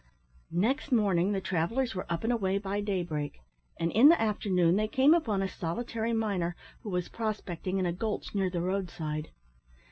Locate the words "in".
3.91-4.09, 7.77-7.85